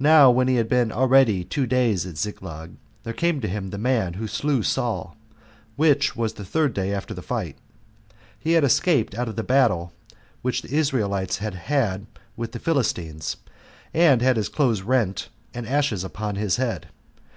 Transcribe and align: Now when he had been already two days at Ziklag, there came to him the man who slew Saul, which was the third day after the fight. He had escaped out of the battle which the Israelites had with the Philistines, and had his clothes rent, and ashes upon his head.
Now 0.00 0.32
when 0.32 0.48
he 0.48 0.56
had 0.56 0.68
been 0.68 0.90
already 0.90 1.44
two 1.44 1.64
days 1.64 2.04
at 2.06 2.18
Ziklag, 2.18 2.72
there 3.04 3.12
came 3.12 3.40
to 3.40 3.46
him 3.46 3.70
the 3.70 3.78
man 3.78 4.14
who 4.14 4.26
slew 4.26 4.64
Saul, 4.64 5.16
which 5.76 6.16
was 6.16 6.32
the 6.34 6.44
third 6.44 6.74
day 6.74 6.92
after 6.92 7.14
the 7.14 7.22
fight. 7.22 7.56
He 8.36 8.54
had 8.54 8.64
escaped 8.64 9.14
out 9.14 9.28
of 9.28 9.36
the 9.36 9.44
battle 9.44 9.92
which 10.42 10.62
the 10.62 10.74
Israelites 10.76 11.38
had 11.38 12.06
with 12.36 12.50
the 12.50 12.58
Philistines, 12.58 13.36
and 13.94 14.20
had 14.22 14.36
his 14.36 14.48
clothes 14.48 14.82
rent, 14.82 15.28
and 15.54 15.68
ashes 15.68 16.02
upon 16.02 16.34
his 16.34 16.56
head. 16.56 16.88